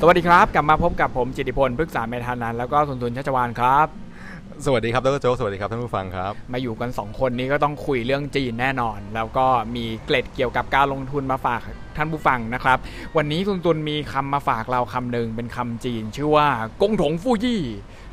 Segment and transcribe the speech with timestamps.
[0.00, 3.86] สวัสดีครับ กลับมาพบกับผมจิติพลพฤกษาเมธานันท์แล้วก็ทุนทุนชัชวานครับ
[4.64, 9.46] สวัสดีครับดรโจ๊กสวัสดีครับท่านผู้ฟังครับ มาอยู่กัน 2 คนนี้ก็ต้องคุยเรื่องจีนแน่นอน แล้วก็
[9.76, 11.60] มีเกร็ดเกี่ยวกับการลงทุนมาฝาก
[11.96, 12.78] ท่านผู้ฟังนะครับ
[13.16, 16.48] วันนี้ทุนทุนมีคำมาฝากเราคำหนึ่งเป็นคำจีน ชื่อว่า
[16.82, 17.62] กงถงฟู่ยี่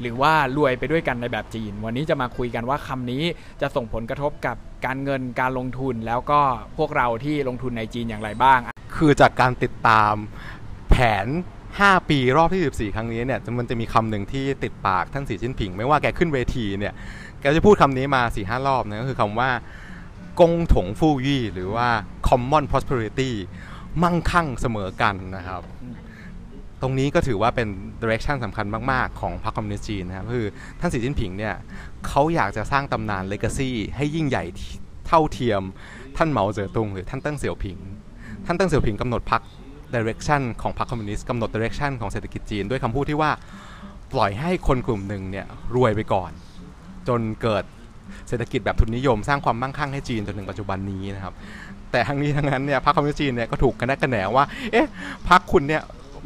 [0.02, 3.24] หรือว่ารวยไปด้วยกันในแบบจีน วันนี้จะมาคุยกันว่าคำนี้
[3.62, 4.56] จะส่งผลกระทบกับ
[4.86, 6.42] การเงินการลงทุนแล้วก็
[6.78, 8.60] พวกเราที่ลงทุนในจีนอย่างไรบ้าง
[8.96, 10.14] คือจากการติดตาม
[10.92, 10.96] แผ
[11.26, 11.28] น
[11.82, 16.94] 5 ปีรอบที่ 14 ครั้งนี้เนี่ยมันจะมีคำหนึ่งที่ติดปากท่านสีจิ้นผิง ไม่ว่าแกขึ้นเวทีเนี่ย
[17.42, 19.50] แกจะพูดคำนี้มา 4 5รอบนะก็คือคำว่า
[20.40, 21.88] กงถงฟู่ยี่หรือว่า
[22.28, 23.32] common prosperity
[24.04, 25.62] มั่งคั่งเสมอกันนะครับ
[26.82, 27.68] ตรงนี้ก็ถือว่าเป็น
[28.02, 30.48] direction สำคัญมาก ๆ ของพรรคคอมมิวนิสต์จีนนะครับคือ
[30.80, 31.56] ท่านสีจิ้นผิงเนี่ย
[32.08, 34.44] เขาอยากจะสร้างตำนาน legacy ให้ยิ่งใหญ่
[35.08, 35.62] เท่าเทียม
[36.18, 37.78] ท่านเหมาเจ๋อตุงหรือท่านเติ้งเสี่ยวผิง
[38.46, 39.42] ท่านเติ้งเสี่ยวผิงกำหนดพรรค
[39.96, 43.32] direction ของพรรคคอมมิวนิสต์กำหนด direction ของเศรษฐกิจจีน ด้วยคำพูดที่ว่า
[44.14, 45.46] ปล่อยให้คนกลุ่มหนึ่งเนี่ย
[45.76, 46.32] รวยไปก่อน
[47.08, 47.64] จนเกิด
[48.28, 51.34] เศรษฐกิจแบบทุนนิยม สร้างความมั่งคั่งให้จีนจนถึงปัจจุบันนี้นะครับ
[51.92, 54.90] แต่ทั้งนี้ทั้งนั้นเนี่ยพรรคคอมมิวนิสต์จีนเนี่ยก็ถูกกระแนะกระแหนว่าเอ๊ะ
[55.30, 55.82] พรรคคุณเนี่ย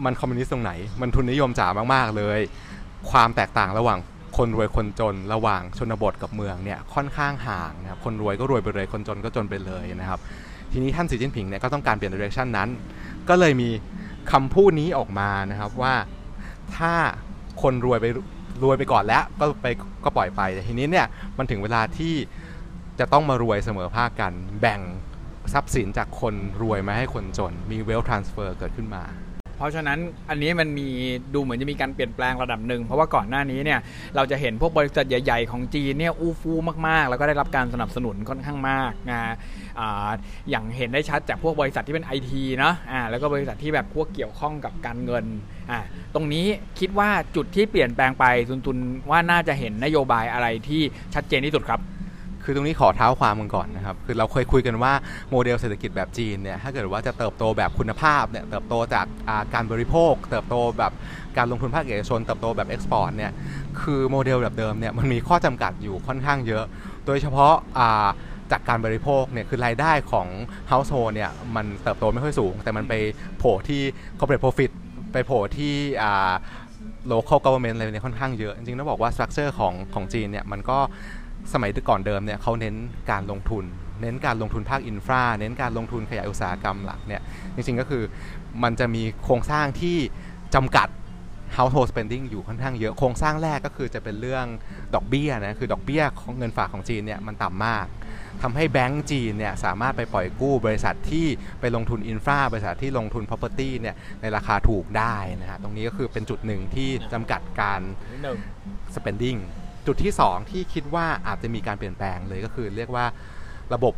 [0.05, 2.39] มันคอมมิวนิสต์ตรงไหน มันทุนนิยมจ๋ามากๆเลย
[3.11, 3.99] ความแตกต่างระหว่าง
[4.37, 10.19] คนรวยคนจนระหว่างชนบทกับเมืองเนี่ยค่อนข้างห่างนะครับคนรวยก็รวยไปเลยคนจนก็จนไปเลยนะครับ
[10.71, 12.69] ทีนี้ท่านสีจิ้นผิงเนี่ยก็ต้องการเปลี่ยนดิเรกชันนั้น
[13.29, 13.69] ก็เลยมี
[14.31, 15.93] คำพูดนี้ออกมานะครับว่า
[16.77, 16.93] ถ้า
[17.61, 18.05] คนรวยไป
[18.63, 19.65] รวยไปก่อนแล้วก็ไป
[20.03, 21.07] ก็ปล่อยไปแต่ทีนี้เนี่ย
[21.37, 22.13] มันถึงเวลาที่
[22.99, 24.81] จะต้องมารวยเสมอภาคกัน แบ่ง
[25.53, 29.03] ทรัพย์สินจากคนรวยมาให้คนจน มีเวลทรานสเฟอร์เกิดขึ้นมา
[29.57, 30.87] เพราะฉะนั้นอันนี้มันมี
[31.33, 33.79] ดูเหมือนจะมีการเปลี่ยนแปลงระดับหนึ่ง เพราะว่าก่อนหน้านี้เนี่ย
[34.15, 39.19] เราจะเห็นพวกบริษัทใหญ่ ๆ ของจีนเนี่ยอู้ฟู่มากๆ แล้วก็ได้รับการสนับสนุนค่อนข้างมากนะ
[40.49, 42.75] อย่างเห็นได้ชัดจากพวกบริษัทที่เป็นไอทีเนาะ
[43.09, 45.25] แล้วก็บริษัทที่แบบพวกเกี่ยวข้องกับการเงิน
[45.71, 45.79] อ่า
[46.15, 46.45] ตรงนี้
[46.79, 48.77] คิดว่าจุดที่เปลี่ยนแปลงไปทุนทุน
[49.09, 50.81] ว่าน่าจะเห็นนโยบายอะไรที่
[51.13, 51.81] ชัดเจนที่สุดครับ
[52.49, 54.93] คือตรงนี้ขอเท้าความกันก่อนนะครับ คือเราเคยคุยกันว่า
[55.31, 60.91] โมเดลเศรษฐกิจแบบจีนเนี่ยถ้าเกิดว่าจะเติบโตแบบคุณภาพเนี่ยเติบโตจากการบริโภค เติบโตแบบ
[61.37, 63.31] การลงทุนภาคเอกชนเติบโตแบบ export เนี่ย
[63.81, 66.65] คือโมเดลแบบเดิมเนี่ยมันมีข้อจำกัดอยู่ค่อนข้างเยอะ
[67.05, 67.55] โดยเฉพาะ
[68.51, 70.27] จากการบริโภคเนี่ยคือรายได้ของ
[70.71, 72.93] household เนี่ยมันเติบโตไม่ค่อยสูง แต่มันไป
[73.37, 73.81] โผล่ที่
[74.19, 74.71] corporate profit
[75.13, 75.73] ไปโผล่ที่
[77.11, 80.79] local government อะไรเนี่ยค่อนข้างเยอะ จริงๆต้องบอกว่า structure ของของจีนเนี่ยมันก็
[81.53, 82.75] สมัยก่อนเดิมเนี่ยเขาเน้น
[83.11, 83.65] การลงทุน
[84.01, 87.21] เน้นการลงทุนภาคอินฟราเน้นการลงทุนขยายอุตสาหกรรมหลักเนี่ย
[87.55, 88.03] จริงๆก็คือ
[88.63, 89.97] มันจะมีโครงสร้างที่
[90.55, 90.87] จำกัด
[91.57, 94.45] household spending อยู่ค่อนข้างเยอะ โครงสร้างแรกก็คือจะเป็นเรื่อง
[94.95, 97.87] ดอกเบี้ยนะ คือดอกเบี้ยของเงินฝากของจีนเนี่ยมันต่ำมาก
[98.41, 101.27] ทำให้แบงก์จีนเนี่ยสามารถไปปล่อยกู้บริษัทที่
[101.59, 107.81] ไปลงทุนอินฟราบริษัทที่ลงทุน property เนี่ยในราคาถูกได้นะฮะ ตรงนี้ก็คือเป็นจุดหนึ่งที่จำกัดการ
[108.95, 109.39] spending
[109.87, 113.05] จุดที่ 2 ที่คิดว่าอาจจะมีการเปลี่ยนแปลงเลยก็คือ เรียกว่า
[113.73, 113.93] ระบบ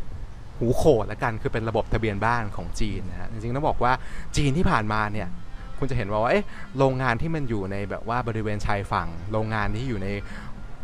[0.58, 3.94] หูโขดละกันคือเป็นระบบทะเบียนบ้านของจีนนะฮะจริงๆต้องบอกว่า
[4.38, 5.28] จีนที่ผ่านมาเนี่ย
[5.78, 6.46] คุณจะเห็นว่าเอ๊ะ
[6.78, 10.10] โรงงานที่มันอยู่ในแบบว่าบริเวณชายฝั่ง โรงงานที่อยู่ใน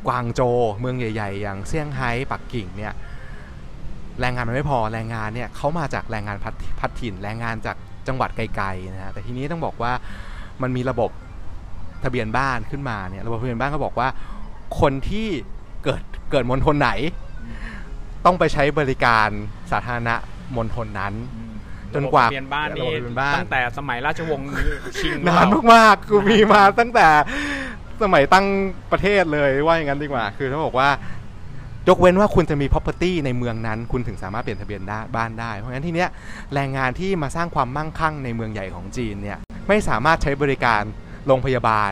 [0.08, 0.42] กวางโจ
[0.80, 2.94] เมืองใหญ่ๆ อย่างเซี่ยงไฮ้ปักกิ่งเนี่ย
[4.20, 7.78] แรงงานมันไม่พอแรงงานเนี่ยเขามาจากแรงงานพัดพัดถิ่นแรงงานจาก
[8.08, 9.92] จังหวัดไกลๆนะฮะแต่ทีนี้ต้องบอกว่า
[10.62, 11.12] มันมีระบบ
[12.04, 14.08] ทะเบียนบ้านขึ้นมาเนี่ยระบบทะเบียนบ้านก็บอกว่า
[14.80, 15.28] คนที่
[15.84, 16.92] เกิดเกิดมณฑลไหน
[18.26, 19.30] ต้องไปใช้บริการ
[19.72, 20.16] สาธารณะ
[20.56, 21.14] มณฑลนั้น
[21.94, 24.48] จนกว่าเปลี่ยนบ้านนี้ระบบทะเบียนบ้าน ตั้งแต่สมัยราชวงศ์
[25.00, 27.08] ชิงหรือเปนาล่นมากๆคือมีมาตั้งแต่
[28.04, 28.46] สมัยตั้ง
[28.92, 30.90] ประเทศเลยว่าอย่างนั้นดีกว่า คือเขาบอกว่า
[31.90, 36.10] ยกเว้นว่าคุณจะมี property ในเมืองนั้น คุณถึงสามารถเปลี่ยนทะเบียนได้บ้านได้ เพราะฉะนั้นทีเนี้ย
[36.54, 39.38] แรงงานที่มาสร้างความมั่งคั่งในเมืองใหญ่ของจีนเนี่ย
[39.68, 40.82] ไม่สามารถใช้บริการ
[41.28, 41.92] โรงพยาบาล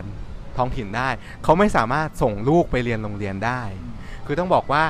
[0.57, 1.09] ท้องถิ่นได้
[1.43, 3.61] เขาไม่สามารถส่งลูกไปเรียนโรงเรียนได้
[4.25, 4.83] คือต้องบอกว่า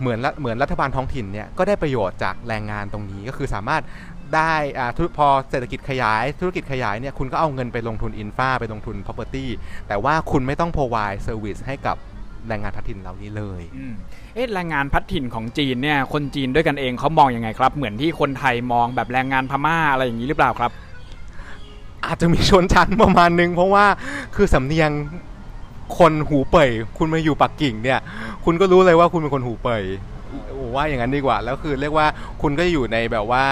[0.00, 3.82] เหมือนเหมือนรัฐบาลท้องถิ่นเนี่ยก็ได้ประโยชน์จากแรงงานตรงนี้ก็คือสามารถ
[4.34, 9.46] ได้อ่าพอเศรษฐกิจขยายธุรกิจขยายเนี่ยคุณก็เอาเงินไปลงทุนอินฟาไปลงทุน property
[9.88, 11.96] แต่ว่าคุณไม่ต้อง provide service ให้กับ
[12.48, 13.62] แรงงานท้องถิ่นเหล่านี้เลย
[14.34, 20.70] เอ๊ะแรงงานพัดถิ่นของจีนเนี่ยคนจีนด้วยกันเองเขามองยังไงครับ เหมือนที่คนไทยมองแบบแรงงานพม่าอะไรอย่างนี้หรือเปล่าครับ
[22.10, 23.86] อาจจะมีชนชั้นประมาณนึง เพราะว่า
[24.36, 24.90] คือสำเนียง
[25.98, 28.00] คนหูเป่ยคุณมาอยู่ปักกิ่งเนี่ย
[28.44, 29.82] คุณก็รู้เลยว่าคุณเป็นคนหูเป่ย
[30.74, 32.06] ว่าอย่างนั้นดีกว่า แล้วคือเรียกว่า
[32.42, 33.44] คุณก็อยู่ในแบบว่า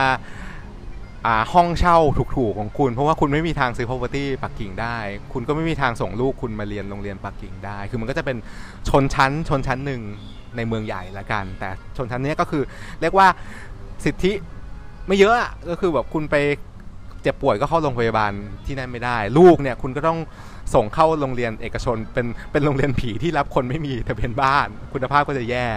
[1.52, 1.96] ห้องเช่า
[2.37, 4.96] ถูกๆของคุณ เพราะว่าคุณไม่มีทางซื้อ property ปักกิ่งได้
[5.32, 8.37] คุณก็ไม่มีทางส่งลูกคุณมาเรียนโรงเรียนปักกิ่งได้ คือมันก็จะเป็น
[8.88, 10.00] ชนชั้นชนชั้นหนึ่ง
[10.56, 12.62] ในเมืองใหญ่ละกัน แต่ชนชั้นเนี้ยก็คือ
[13.00, 13.28] เรียกว่า
[14.05, 14.32] สิทธิ
[15.06, 15.34] ไม่เยอะ
[15.70, 16.37] ก็คือแบบคุณไป
[17.29, 18.33] จจ็บป่วยก็เข้าโรงพยาบาล
[18.67, 20.19] ที่นั่นไม่ได้ ลูกเนี่ยคุณก็ต้อง
[20.75, 25.69] ส่งเข้าโรงเรียนเอกชนเป็นเป็นโรงเรียนผีที่รับคนไม่มีทะเบียนบ้าน คุณภาพก็จะแย่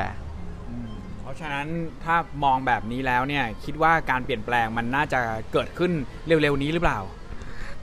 [1.21, 1.68] เพราะฉะนั้น
[2.03, 5.19] ถ้ามองแบบนี้แล้วเนี่ยคิดว่าการเปลี่ยนแปลงมันน่าจะ
[5.53, 5.92] เกิดขึ้น
[6.27, 7.00] เร็วๆนี้หรือเปล่า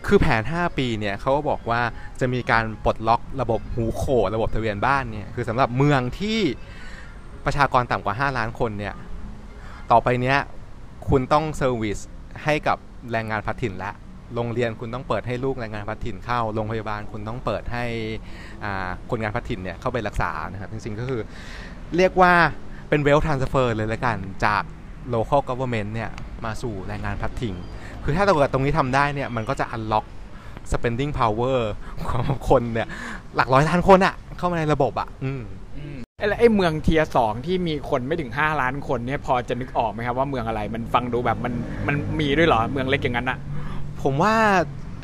[0.07, 1.81] คือแผน 5 ปีเนี่ยเขาก็บอกว่า
[2.21, 4.03] จะมีการปลดล็อกระบบ户口
[4.35, 6.41] ระบบทะเบียนบ้านเนี่ยคือสำหรับเมืองที่
[7.45, 8.95] ประชากรต่ำกว่า 5 ล้านคนเนี่ย
[9.91, 10.39] ต่อไปเนี้ย
[11.09, 11.99] คุณต้อง service
[12.45, 12.79] ให้กับ
[13.13, 13.93] แรงงานพลัดถิ่นละ
[14.35, 17.85] โรงเรียนคุณต้องเปิดให้ลูกแรงงานพลัดถิ่นเข้า โรงพยาบาลคุณต้องเปิดให้
[19.11, 21.21] คนงานพลัดถิ่นเนี่ยเข้าไปรักษานะครับจริงๆก็คือ
[21.97, 22.33] เรียกว่า
[22.89, 24.63] เป็น wealth transfer เลยละกันจาก
[25.15, 26.11] local government เนี่ย
[26.45, 27.55] มาสู่แรงงานพลัดถิ่น
[28.05, 30.07] คือถ้าเกิดตรงนี้ทำได้เนี่ยมันก็จะ unlock
[30.73, 31.59] spending power
[32.11, 32.89] ของคนเนี่ย
[33.37, 35.43] หลักร้อยล้านคนอะเข้ามาในระบบอะอืม
[36.21, 41.55] ไอ้แล้วไอ้เมือง tier สองที่มีคนไม่ถึง 5 ล้านคนเนี่ยพอจะนึกออกไหมครับว่าเมืองอะไรมันฟังดูแบบมัน
[41.87, 43.39] มันมีด้วยเหรอเมืองเล็กอย่างนั้นอะ
[44.03, 44.35] ผมว่า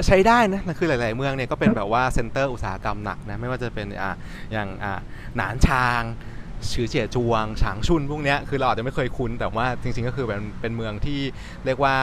[0.07, 4.15] ใช้ได้นะคือหลาย ๆ เมืองเนี่ยก็เป็นแบบว่า center อุตสาหกรรมหนักนะไม่ว่าจะเป็นอ่า
[4.53, 5.01] อย่างอ่า
[5.37, 6.03] หนานชาง
[6.71, 11.21] ชือเจียจวงฉางชุนพวกเนี้ยคือเราอาจจะไม่เคยคุ้น แต่ว่าจริง ๆ ก็คือเป็นเป็นเมืองที่
[11.65, 11.95] เรียกว่า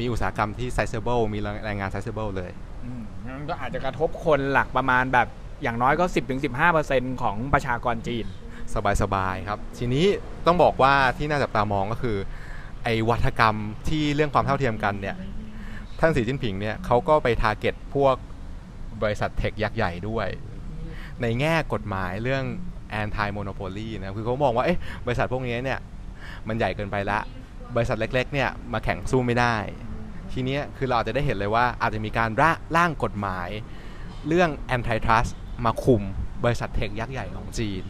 [0.00, 2.50] มีอุตสาหกรรมที่ sizable มีแรงงาน sizable เลย
[2.84, 5.28] อืมงั้นก็อาจจะกระทบคนหลักประมาณแบบ
[5.62, 6.04] อย่างน้อยก็
[6.64, 8.26] 10-15%ของประชากรจีน
[9.02, 10.06] สบายๆครับ ทีนี้
[10.46, 12.16] ต้องบอกว่าที่น่าจับตามองก็คือ
[12.84, 13.56] ไอ้วัฒกรรม
[13.88, 15.16] ที่เรื่องความเท่าเทียมกันเนี่ย
[16.00, 18.16] ท่านสีจิ้นผิงเนี่ยเขาก็ไปทาร์เก็ตพวก
[19.02, 20.28] บริษัทเทคยักษ์ใหญ่ด้วย
[21.22, 22.44] ในแง่กฎหมายเรื่อง
[23.02, 25.78] anti monopoly นะคือเขามองว่าเอ๊ะบริษัทพวกนี้เนี่ย
[26.48, 27.18] มันใหญ่เกินไปละ
[27.76, 29.56] บริษัทเล็กๆเนี่ยมาแข่งสู้ไม่ได้
[30.32, 33.48] ทีนี้คือเราอาจจะได้เห็นเลยว่าอาจจะมีการร่าร่างกฎหมาย
[34.28, 35.32] เรื่อง antitrust
[35.64, 36.02] มาคุม
[36.44, 37.82] บริษัทเทคยักษ์ใหญ่ของจีน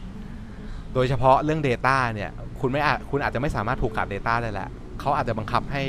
[0.95, 2.31] โดยเฉพาะเรื่อง Data เนี่ย
[2.61, 4.69] คุณไม่อาจคุณอาจจะไม่สามารถผูกขาด Data ได้แหละ
[5.01, 5.83] เขาอาจจะบังคับให้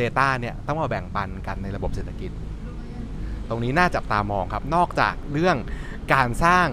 [0.00, 2.30] Data เนี่ยต้องมาแบ่งปันกันในระบบเศรษฐกิจ
[3.48, 5.56] ตรงนี้น่าจับตามองครับ นอกจากเรื่อง
[6.14, 6.68] การสร้าง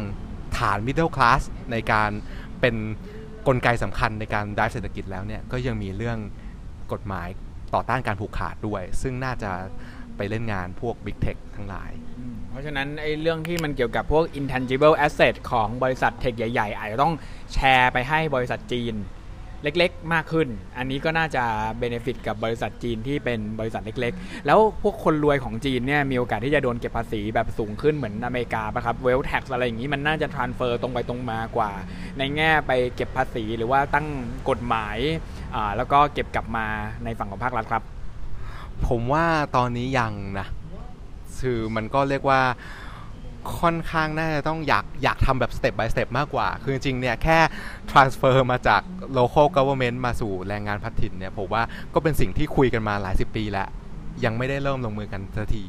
[0.57, 1.41] ฐาน middle class
[1.71, 2.09] ในการ
[2.61, 2.75] เป็น
[3.47, 6.17] กลไกสำคัญในการด้เศรษฐกิจแล้วเนี่ยก็ยังมีเรื่อง
[6.93, 7.27] กฎหมาย
[7.73, 9.51] ต่อต้านการผูกขาดด้วย ซึ่งน่าจะ
[10.17, 11.91] ไปเล่นงานพวก Big Tech ทั้งหลาย
[12.49, 17.13] เพราะฉะนั้นไอ้เรื่องที่มันเกี่ยวกับพวก intangible asset ของบริษัทเทคใหญ่ๆอาจจะต้อง
[17.53, 18.95] แชร์ไปให้บริษัทจีน
[19.63, 21.43] เล็กๆ มากขึ้น อันนี้ก็น่าจะ
[21.81, 31.71] benefit กับบริษัทจีนที่เป็นบริษัทเล็กๆ แล้วพวกคนรวยของจีนเนี่ยมีโอกาสที่จะโดนเก็บภาษีแบบสูงขึ้นเหมือนอเมริกาปะครับ wealth tax อะไรอย่างนี้มันน่าจะ transfer ตรงไปตรงมากว่า
[32.17, 34.07] ในแง่ไปเก็บภาษีหรือว่าตั้ง
[34.49, 34.97] กฎหมาย
[35.77, 36.67] แล้วก็เก็บกลับมา
[37.03, 37.83] ในฝั่งของภาครัฐครับ
[38.87, 39.25] ผมว่า
[39.55, 40.47] ตอนนี้ยังนะ
[41.39, 42.41] คือมันก็เรียกว่า
[43.59, 47.39] ค่อนข้างน่าจะต้องอยากอยากทำแบบ step by step มากกว่า คือจริงเนี่ยแค่
[47.91, 48.81] transfer มาจาก
[49.17, 53.67] local government มาสู่แรงงานพัฒถิ่นเนี่ยผมว่าก็เป็นสิ่งที่คุยกันมาหลายสิบปีแล้ว
[54.25, 55.63] ยังไม่ได้เริ่มลงมือกันสักที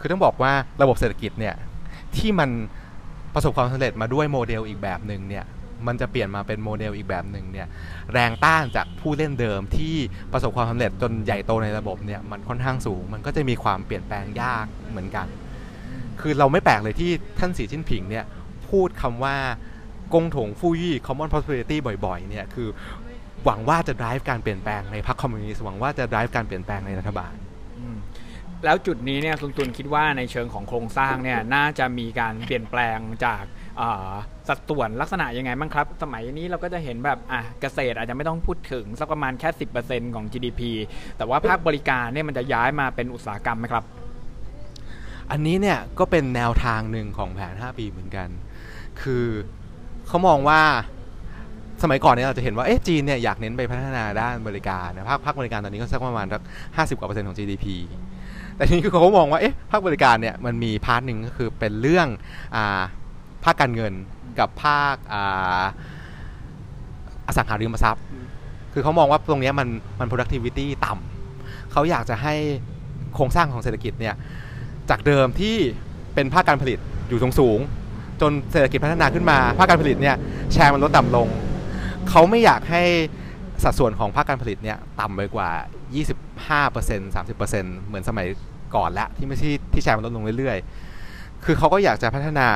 [0.00, 0.52] คือต้องบอกว่า
[0.82, 1.54] ระบบเศรษฐกิจเนี่ย
[2.16, 2.50] ที่มัน
[3.34, 5.44] ประสบความสำเร็จมาด้วยโมเดลอีกแบบหนึ่งเนี่ย
[5.86, 7.68] มันจะเปลี่ยนมาเป็นโมเดลอีกแบบหนึ่งเนี่ย
[8.12, 9.94] แรงต้านจากผู้เล่นเดิมที่
[10.32, 15.26] ประสบความสำเร็จจนใหญ่โตในระบบเนี่ยมันค่อนข้างสูง มันก็จะมีความเปลี่ยนแปลงยากเหมือนกัน
[16.20, 18.24] คือเราไม่แปลกเลยที่ท่านสีจิ้นผิงเนี่ย
[18.68, 19.36] พูดคำว่า
[20.14, 22.68] 共同富裕 common prosperity บ่อยๆเนี่ยคือ
[23.44, 27.34] หวังว่าจะ drive การเปลี่ยนแปลงในพรรคคอมมิวนิสต์หวังว่าจะ drive การเปลี่ยนแปลงในรัฐบาล
[28.64, 33.42] แล้วจุดนี้เนี่ยคุณตุลคิดว่าในเชิงของโครงสร้างเนี่ยน่าจะมีการเปลี่ยนแปลงจาก
[33.80, 33.82] อ
[34.48, 39.48] สัดส่วนลักษณะยังไงบ้างครับ สมัยนี้เราก็จะเห็นแบบอะเกษตรอาจจะไม่ต้องพูดถึงสักประมาณแค่
[39.82, 40.60] 10%ของ GDP
[41.16, 43.84] แต่ว่าภาคบริการเนี่ยมันจะย้ายมาเป็นอุตสาหกรรมไหมครับ
[45.30, 48.28] อันนี้เนี่ยก็เป็นแนวทางหนึ่งของแผน 5 ปีเหมือนกัน
[49.00, 49.26] คือ
[50.06, 50.60] เขามองว่า
[51.82, 56.42] สมัยก่อนเนี่ยเราจะเห็นว่าเอ๊ะจีนเนี่ยอยากเน้นไปพัฒนาด้านบริการนะภาคภาคบริการตอนนี้ก็สักประมาณสัก
[56.76, 57.66] ห้าสิบกว่าเปอร์เซ็นต์ของ GDP
[58.56, 62.08] แต่ทีนี้คือเขามองว่าเอ๊ะภาคบริการเนี่ยมันมี part หนึ่งก็คือเป็นเรื่อง
[62.56, 62.82] อ่า
[63.44, 63.92] ภาคการเงิน
[64.38, 64.96] กับภาค
[67.26, 68.04] อสังหาริมทรัพย์
[68.72, 69.68] คือเขามองว่าตรงนี้มัน
[70.00, 72.34] มัน productivity ต่ำเขาอยากจะให้
[73.14, 74.14] โครงสร้างของเศรษฐกิจเนี่ย
[74.90, 75.56] จากเดิมที่
[76.14, 77.58] เป็นภาคการผลิตอยู่สูงสูง
[78.20, 80.16] จนเศรษฐกิจพัฒนาขึ้นมา ภาคการผลิตเนี่ย
[80.52, 81.28] แชร์มันลดต่ำลง
[82.10, 82.82] เขาไม่อยากให้
[83.62, 85.50] สัดส่วนของภาคการผลิตเนี่ยต่ำไปกว่า
[86.14, 88.26] 25% 30%เหมือนสมัย
[88.74, 92.48] ก่อนแล้วที่ไม่ใช่ที่แชร์มันลดลงเรื่อยๆ คือเขาก็อยากจะพัฒนา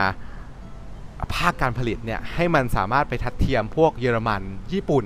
[1.34, 4.42] ภาคการผลิตเนี่ยให้มันสามารถไปทัดเทียมพวกเยอรมัน
[4.72, 5.04] ญี่ปุ่น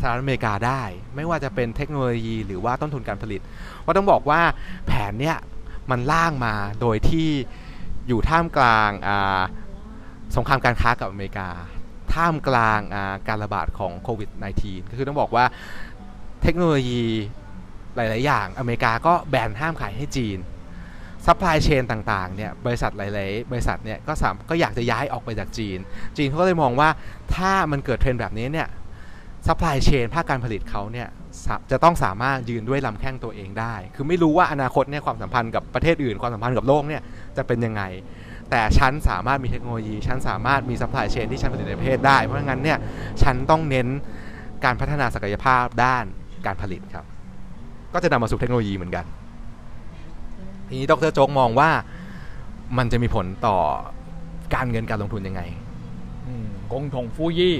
[0.00, 0.82] สหรัฐอเมริกาได้
[1.16, 3.40] ไม่ว่าจะเป็นเทคโนโลยีหรือว่าต้นทุนการผลิต
[3.84, 4.40] ว่าต้องบอกว่า
[4.86, 5.36] แผนเนี่ย
[5.90, 7.28] มันล่างมาโดยที่
[8.08, 8.90] อยู่ท่ามกลาง
[10.36, 11.48] สงครามการค้ากับอเมริกา
[12.14, 12.80] ท่ามกลาง
[13.28, 15.44] การระบาดของโควิด -19 ก็คือต้องบอกว่า
[16.42, 17.02] เทคโนโลยี
[17.96, 20.38] หลาย ๆ อย่างอเมริกาก็แบนห้ามขายให้จีน
[21.26, 25.78] supply chain ต่างๆเนี่ยบริษัทหลายๆบริษัทเนี่ยก็สามก็อยากจะย้ายออกไปจากจีน
[26.16, 26.88] จีนเขาก็เลยมองว่า
[27.34, 28.68] ถ้ามันเกิดเทรนด์แบบนี้เนี่ย
[29.46, 31.08] supply chain ภาคการผลิตเขาเนี่ย
[31.70, 37.02] จะต้องสามารถยืนด้วยลำแข้งตัวเองได้ คือไม่รู้ว่าอนาคตเนี่ยความสัมพันธ์กับประเทศอื่น ความสัมพันธ์กับโลกเนี่ย
[37.36, 37.82] จะเป็นยังไง
[38.50, 42.78] แต่ฉันสามารถมีเทคโนโลยี ฉันสามารถมี supply chain ที่ฉันผลิตในประเทศได้ เพราะงั้นเนี่ย
[43.22, 43.88] ฉันต้องเน้น
[44.64, 46.04] การพัฒนาศักยภาพด้าน
[46.46, 47.04] การผลิตครับ
[47.94, 49.04] ก็จะนำมาสู่เทคโนโลยีเหมือนกัน
[50.68, 51.70] ทีนี้ดร.โจ๊กมองว่า
[52.78, 53.56] มันจะมีผลต่อ
[54.54, 55.42] การเงินการลงทุนยังไง
[56.72, 57.56] 共同富裕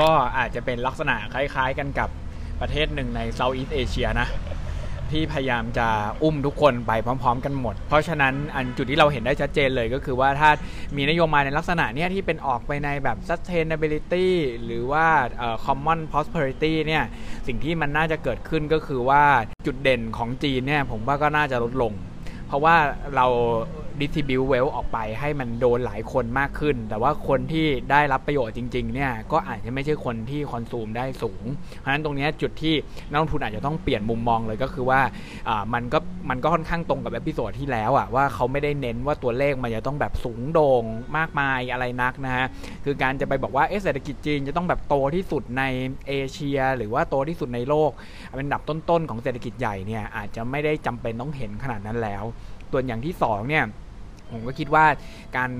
[0.00, 2.08] ก็อาจจะเป็นลักษณะคล้าย ๆ กันกับ
[2.60, 4.28] ประเทศหนึ่งใน Southeast Asia นะ
[5.10, 5.88] ที่พยายามจะ
[6.22, 10.50] อุ้มทุกคนไปพร้อม ๆ กันหมด เพราะฉะนั้นอันจุดที่เราเห็นได้ชัดเจนเลยก็คือว่าถ้า
[10.96, 14.28] มีนโยบายในลักษณะเนี้ยที่เป็นออกไปในแบบ sustainability
[14.64, 15.06] หรือว่า
[15.64, 17.04] common prosperity เนี่ย
[17.46, 19.22] สิ่งที่มันน่าจะเกิดขึ้นก็คือว่า
[19.66, 21.92] จุดเด่นของจีนเนี่ยผมว่าก็น่าจะลดลง
[22.52, 22.78] เพราะว่า
[23.16, 23.26] เรา
[24.00, 31.44] distribute wealth ออกไปให้มันโดนหลายคนมากขึ้น แต่ว่าคนที่ได้รับประโยชน์จริงๆเนี่ยก็อาจจะไม่ใช่คนที่คอนซูมได้สูง
[31.78, 32.74] เพราะฉะนั้นตรงนี้จุดที่
[33.10, 35.00] นักลงทุนอาจจะต้องเปลี่ยนมุมมองเลยก็คือว่า
[35.74, 35.98] มันก็
[36.30, 40.84] มันก็ค่อนข้างตรงกับ episode ที่แล้วอะว่าเขาไม่ได้เน้นว่าตัวเลขมันจะต้องแบบสูงโด่ง
[41.16, 42.46] มากมายอะไรนักนะฮะ
[42.84, 45.62] คือการจะไปบอกว่าเศรษฐกิจจีนจะต้องแบบโตที่สุดใน
[46.08, 47.90] เอเชีย หรือว่าโตที่สุดในโลก
[48.36, 52.24] เป็นอันดับต้นๆของเศรษฐกิจใหญ่เนี่ยอาจจะไม่ได้จำเป็นต้องเห็นขนาดนั้นแล้ว
[52.72, 53.64] ส่วนอย่างที่สองเนี่ย
[54.32, 54.86] ผมก็คิดว่า
[55.36, 55.50] การ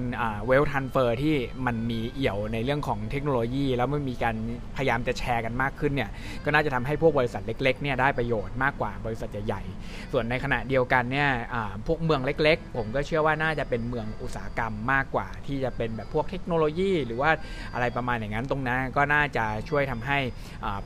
[0.46, 1.34] wealth transfer ที่
[1.66, 4.36] มันมีเอี่ยวในเรื่องของเทคโนโลยี แล้วมันมีการ
[4.76, 6.10] พยายามจะแชร์กันมากขึ้นเนี่ย
[6.44, 11.28] ก็น่าจะทำให้พวกบริษัทเล็กๆเนี่ยได้ประโยชน์มากกว่าบริษัทใหญ่ๆส่วนในขณะเดียวกันเนี่ย
[11.86, 17.30] พวกเมืองเล็ก ๆ ผมก็เชื่อว่าน่าจะเป็นเมืองอุตสาหกรรมมากกว่า ที่จะเป็นแบบพวกเทคโนโลยี หรือว่า
[17.74, 20.18] อะไรประมาณอย่างนั้นตรงนั้นก็น่าจะช่วยทำให้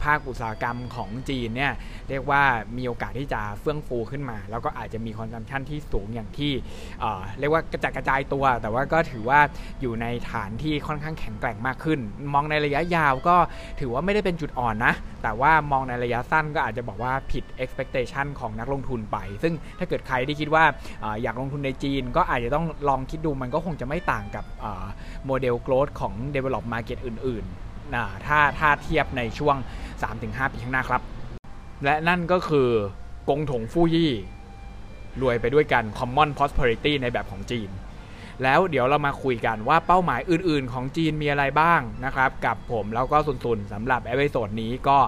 [0.05, 1.73] ภาคอุตสาหกรรมของจีนเนี่ย
[2.09, 2.43] เรียกว่า
[2.79, 6.53] มีโอกาสที่จะเฟื่องฟูขึ้นมา แล้วก็อาจจะมี consumption ที่สูงอย่างที่
[7.39, 9.41] เรียกว่าระจัดกระจายตัว แต่ว่าก็ถือว่า
[9.81, 12.01] อยู่ในฐานที่ค่อนข้างแข็งแกร่งมากขึ้น
[12.35, 13.37] มองในระยะยาวก็
[13.81, 20.65] ถือว่าไม่ได้เป็นจุดอ่อนนะ แต่ว่ามองในระยะสั้นก็อาจจะบอกว่าผิด expectation ของนักลงทุนไป ซึ่งถ้าเกิดใครที่คิดว่า
[21.23, 24.45] อยากลงทุนในจีน ก็อาจจะต้องลองคิดดูมันก็คงจะไม่ต่างกับ
[25.27, 29.57] โมเดล growth ของ develop market อื่นๆนะถ้าถ้าเทียบในช่วง
[30.05, 31.03] 3-5 ปีข้างหน้าครับ
[31.85, 32.69] และนั่นก็คือ
[33.29, 34.13] 共同富裕
[35.23, 37.71] รวยไปด้วยกัน common prosperity ในแบบของจีน
[38.43, 44.99] แล้วเดี๋ยวเรามาคุยกันว่าเป้าหมายอื่นๆ ของจีนมีอะไรบ้างนะครับ กับผมแล้วก็สุนๆสำหรับ episode นี้ก็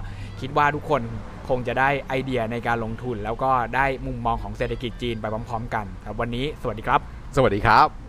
[0.40, 1.02] คิดว่าทุกคน
[1.48, 7.00] คงจะได้ไอเดียในการลงทุน แล้วก็ได้มุมมองของเศรษฐกิจจีนไปพร้อมๆ กันครับวันนี้สวัสดีครับ
[7.36, 8.07] สวัสดีครับ